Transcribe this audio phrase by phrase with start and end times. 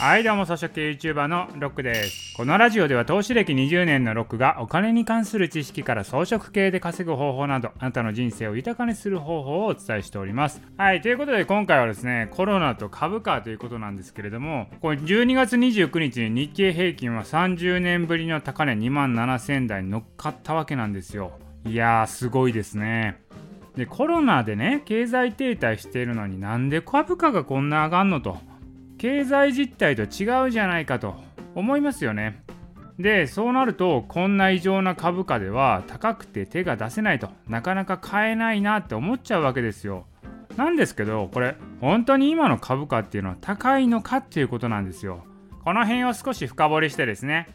[0.00, 2.34] はいどうも草食系 YouTuber のロックです。
[2.34, 10.62] このラジオでは投資歴20年のロックがお金に関する知識から装飾系で稼ぐ方法などあなたの人生を豊かにする方法をお伝えしております。
[10.78, 21.32] はいということで今回はですねコロナと株価ということなんですけれどもこれ12月29日に日経平均は30年ぶりの高値2万7000台に乗っかったわけなんですよ。
[21.66, 23.20] いやーすごいですね。
[23.76, 28.38] でコロナでね経済停滞しているのになんで株価がこんな上がんのと。
[29.00, 31.14] 経済実態と違うじゃないかと
[31.54, 32.42] 思いますよね。
[32.98, 40.04] でそうなるとこんな異常な株価では高くて手が出せないとなかなか買えないなって思っちゃうわけですよ。
[40.58, 45.24] なんですけどこれ本当に今の株価っていうのは高いのかっていうことなんですよ。
[45.64, 47.48] この辺を少し深掘りしてですね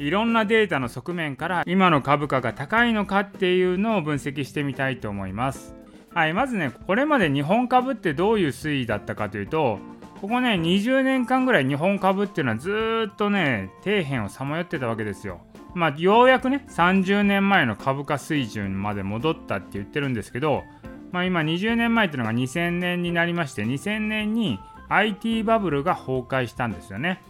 [0.00, 5.76] いろんなデータの側面から今の株価が高いのかっていうのを分析してみたいと思います。
[6.12, 9.78] はい、まずねこれまで日本株ってどういう推移だったかというと
[10.20, 15.40] ここね20年間ぐらい日本株っていうのはずっとね底辺をさまよってたわけですよ。
[15.74, 20.64] まあようやくね30年前の株価水準まで戻ったって言ってるんですけど、
[21.12, 24.58] まあ、今20年前っていうのが2000年になりまして2000年に
[24.88, 27.22] IT バブルが崩壊したんですよね。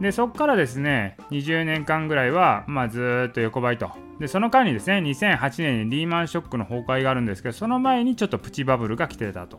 [0.00, 9.58] でそこからですね20年間ぐらいは、まあ、ずっと横ばいとでその間にですね2008年にリーマンショックの崩壊があるんですけどその前にちょっとプチバブルが来てたと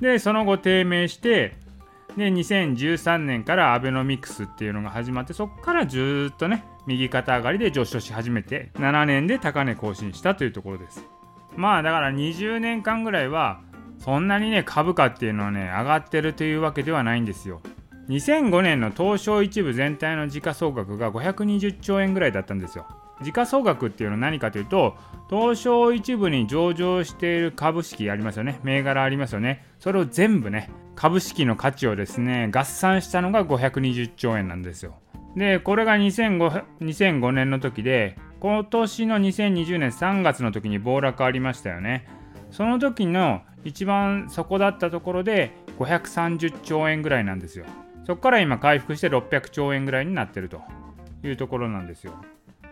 [0.00, 1.56] でその後低迷して
[2.16, 11.04] で2013年からアベノミクスっていうのが始まってそこからずっとね右肩上がりで上昇し始めて7年で高値更新したというところです。
[11.56, 13.60] まあだから20年間ぐらいは
[13.98, 17.60] そんなにね株価っていうのはね上がってるというわけではないんですよ。
[18.08, 22.86] 2005年の東証一部全体の時価総額が520兆円ぐらいだったんですよ。
[23.22, 24.96] 時価総額っていうのは何かというと
[25.30, 28.60] 東証一部に上場している株式ありますよね。
[28.62, 29.64] 銘柄ありますよね。
[29.78, 34.94] それを全部ね株式の価値をですね合算したのが520兆円なんですよ。
[35.36, 42.06] でこれが 2005, 2005年の時で今年の2020年3月の時に暴落ありましたよね。
[42.50, 47.64] その時の一番底だったところで530兆円ぐらいなんですよ。
[48.06, 50.60] そこから今回復して600兆円ぐらいになってると
[51.24, 52.12] いうところなんですよ。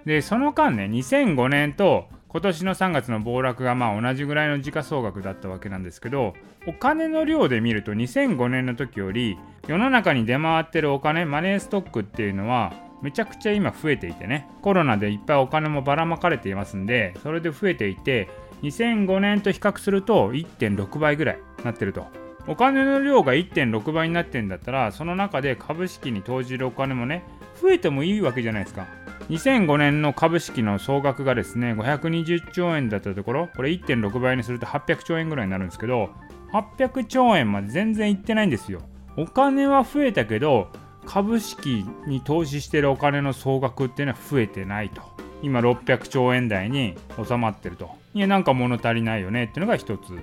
[0.04, 6.34] でその間ね2005年と今年の3月の暴落がまあ同じぐらいの時価総額だったわけなんですけど
[6.66, 18.30] お金の量で見ると2005年の時より世の中に出回ってるお金マネーストックっていうのはめちゃくちゃ今増えていてねコロナでいっぱいお金もばらまかれていますんでそれで増えていて
[18.62, 22.06] 2005年と比較すると1.6倍ぐらいなってると。
[22.48, 27.24] お金の量が1.6倍になってんだったらその中で株式に投じるお金もね
[27.60, 29.01] 増えてもいいわけじゃないですか。
[29.28, 36.10] 2005年の株式の総額がですね520兆円だったところこれ1.6倍にすると800兆円ぐらいになるんですけど
[36.52, 38.82] 800兆円まで全然いってないんですよ。
[39.16, 40.68] お金は増えたけど
[41.06, 45.02] 株式に投資してるお金の総額っていうのは増えてないと。
[45.42, 46.94] 今600兆円台に
[47.26, 47.90] 収まってると。
[48.14, 50.18] いやなんか物足りないよねっていうのが一つ。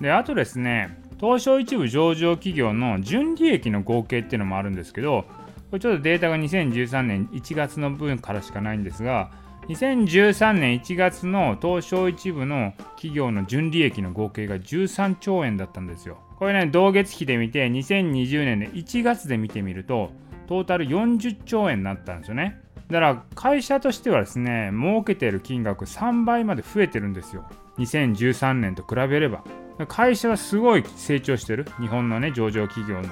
[0.00, 5.24] であとですね東証一部上場企業の純利益の合計っていうのもあるんですけど
[5.72, 9.30] これちょっとデータが2013年1月の分からしかないんですが、
[9.68, 16.18] 2013年1月の東証一部の企業の純利益の合計が13兆円だったんですよ。
[16.38, 20.12] これね、同月比で見て、2020年で1月で見てみると、
[20.46, 22.60] トータル40兆円になったんですよね。
[22.88, 27.46] だから会社としてはですね、儲けてる金額3倍まで増えてるんですよ。
[27.78, 29.42] 2013年と比べれば。
[29.88, 31.64] 会社はすごい成長してる。
[31.80, 33.08] 日本のね、上場企業の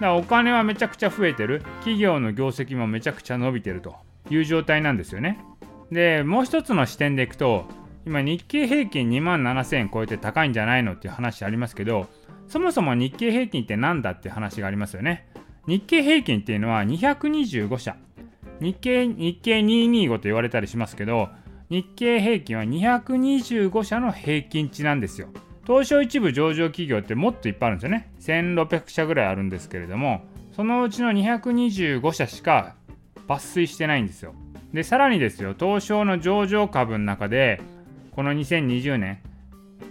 [0.00, 1.60] からお金はめちゃくちゃ増えてる。
[1.80, 3.96] 企業の業績もめちゃくちゃ伸びてると。
[4.30, 5.38] いう状態なんですよね。
[5.90, 7.66] でもう一つの視点でいくと
[8.06, 12.06] 今日経平均2万7000円超えて高いんじゃないのっていう話ありますけど
[12.48, 15.28] そもそも日経平均って何だっていう話がありますよね。
[15.66, 17.96] 日経平均っていうのは225社。
[18.60, 21.28] 日経日経225と言われたりしますけど
[21.70, 25.28] 日経平均は225社の平均値なんですよ。
[25.66, 28.10] 東証一部上場企業ってもっといっぱいあるんですよね。
[28.20, 30.22] 1600社ぐらいあるんですけれども、
[30.52, 32.74] そのうちの225社しか
[33.26, 34.34] 抜粋してないんですよ。
[34.72, 37.60] で、さらにですよ、東証の上場株の中で、
[38.12, 39.18] この2020年、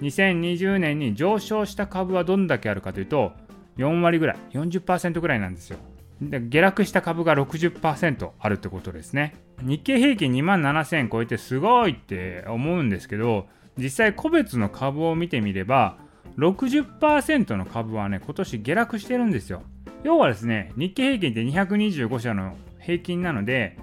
[0.01, 3.31] 2020年に上昇した株はどんだけあるかというと、
[3.77, 5.77] 4割ぐらい、40%ぐらいなんですよ。
[6.21, 9.35] で下落した株が60%あるってことですね。
[9.61, 13.47] 日経平均2万7000超えてすごいって思うんですけど、
[13.77, 15.97] 実際個別の株を見てみれば
[16.37, 19.63] 60%の株はね今年下落してるんですよ。
[20.03, 23.77] 要はですね日経平均って225社の平均なので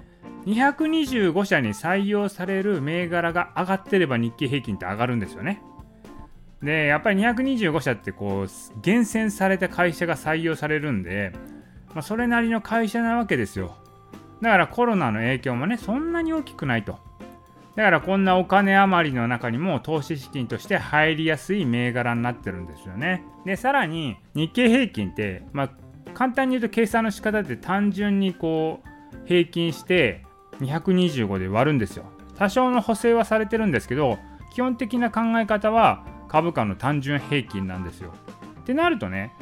[0.45, 5.61] 225社に採用される銘柄が上がってれば日経平均って上がるんですよね。
[6.61, 11.33] でやっぱり225社ってこう厳選された会社が採用されるんで
[11.93, 13.75] まあ、それなりの会社なわけですよ。
[14.41, 16.99] だからコロナの影響もねそんなに大きくないと。
[17.75, 23.23] だからこんなお金余りの中にも投資資金として入りやすい銘柄になってるんですよね。
[23.45, 25.69] で、さらに日経平均って、まあ、
[26.13, 30.25] 簡単に言うと計算の仕方って単純にこう平均して
[30.59, 32.05] 225で割るんですよ。
[32.37, 34.19] 多少の補正はされてるんですけど、
[34.53, 38.13] 基本的な考え方は株価の単純平均なんですよ。
[38.59, 39.33] ってなるとね、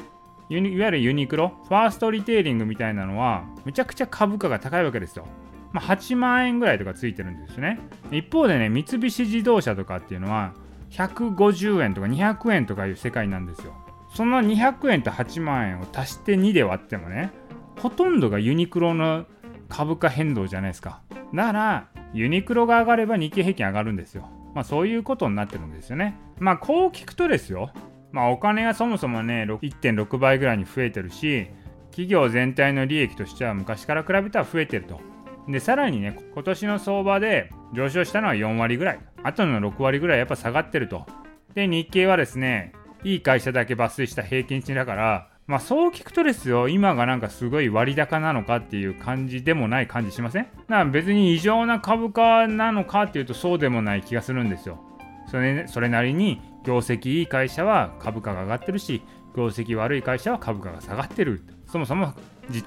[0.50, 5.28] いわゆるユニクロ、ファーストリテイリングみたいなのは、めちゃくちゃ株価が高いわけですよ。
[5.72, 7.80] まあ、8万円ぐらいとかついてるんですね。
[8.12, 10.54] 一方でね、三菱自動車とかっていうのは、
[10.92, 13.74] 150円とか200円とかいう世界なんですよ。
[14.14, 17.32] その200円と8万円を足して2で割ってもね、
[17.78, 19.26] ほとんどがユニクロの
[19.68, 21.02] 株価変動じゃないですか。
[21.34, 24.28] だから、ユニクロが上がれば日経平均上がるんですよ。
[24.56, 26.18] まあそういうことになってるんですよね。
[26.40, 27.72] まあこう聞くとですよ。
[28.12, 31.48] まあお金がそもそもね、1.6倍ぐらいに増えてるし、
[31.92, 35.00] 企業全体の利益としては昔から比べたら増えてると。
[35.52, 39.00] で、さらにね、今年の相場で上昇したのは4割ぐらい。
[39.24, 41.06] あとの6割ぐらいやっぱ下がってると。
[41.56, 42.74] で、日経はですね、
[43.04, 50.44] いい会社だけ抜粋した平均値だから、まあそう聞くとですよ、今がなんかすごい割高なのかっていう感じでもない感じしません？
[50.44, 54.80] だから別に異常な株価なのかっていうとそうでもない気がするんですよ。
[55.26, 59.02] それそれなりに業績いい会社は株価が上がってるし、
[59.36, 61.42] 業績悪い会社は株価が下がってる。
[61.66, 62.14] そもそも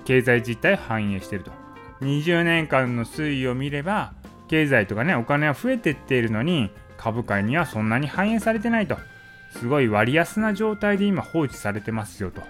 [0.04, 1.52] 経済実態を反映してると。
[2.02, 4.12] 20年間の推移を見れば
[4.48, 8.96] 経済とかねお金は増えてっているのに株価にはそんなに反映されてないと
[9.58, 12.42] すごい割安な状態で今放置されてますよと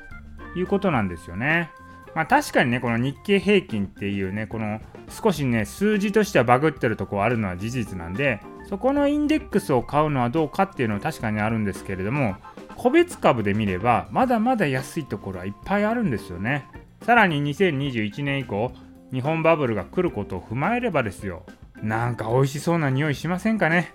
[0.58, 1.70] いうことなんですよね。
[2.14, 12.36] まあ確かにねこの日経平均っていうねこの少しね数字としてはバグってるとこあるのは事実なんでそこのインデックスを買うのはどうかっていうのは確かにあるんですけれども
[12.76, 16.66] 個別株で見ればまだまだ安いところはいっぱいあるんですよね。
[17.02, 18.72] さらに2021年以降
[19.12, 21.44] 日本バブルが来ることを踏まえればですよ。
[21.82, 23.94] なんか美味しそうな匂いしませんかね。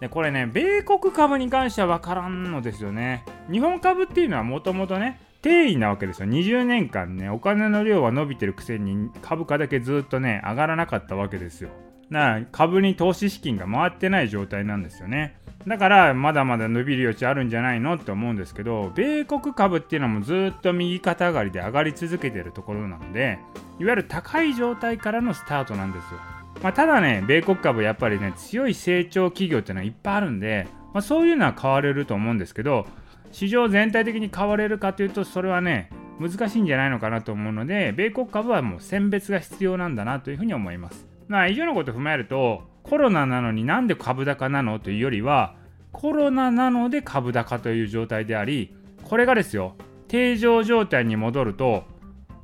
[0.00, 3.24] でこれね米国株に関しては分からんのですよね。
[3.50, 6.28] 日本株っていうのはもともとね定位なわけですよ。
[6.28, 11.70] 20年間ねお金の量は伸びてるくせに株価だけずっとね上がらなかったわけですよ。
[12.10, 15.38] だから株に投資資金が回ってない状態なんですよね。
[15.66, 23.40] だからまだまだ伸びる余地あるんじゃないのって思うんですけど米国株っていうのもずっと右肩上がりで上がり続けてるところなので
[23.80, 26.20] いわゆる高い状態からのスタートなんですよ、
[26.62, 32.86] まあ、ただね米国株やっぱりね強い成長企業っていうのはいっぱいあるんで、まあ、そういうのは買われると思うんですけど
[33.32, 41.15] 市場全体的に買われるかというとそれはね難しいんじゃないのかなと思うので米国株はもう選別が必要なんだなというふうに思います。
[41.28, 45.54] まあ以上のことを踏まえるとコロナなのになんで株高なのというよりは
[45.92, 48.74] コロナなので株高という状態であり
[49.04, 49.74] これがですよ
[50.08, 51.84] 定常状態に戻ると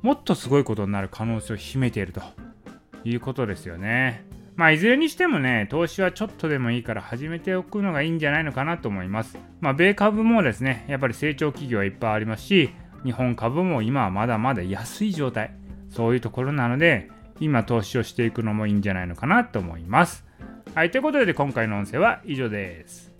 [0.01, 2.21] もっとすごいことになる可能性を秘めていると
[3.05, 4.25] いうことですよね。
[4.55, 9.39] まあ、いずれにしてもね、投資はちょっとでもいいから始めておくのがいいんじゃないのかなと思います。
[9.61, 12.69] まあ、米株もですね、やっぱり成長企業はいっぱいありますし、
[13.03, 15.55] 日本株も今はまだまだ安い状態、
[15.89, 17.09] そういうところなので、
[17.39, 20.25] 今投資をしていくのもいいんじゃないのかなと思います。
[20.75, 23.12] はい、ということで今回の音声は以上です。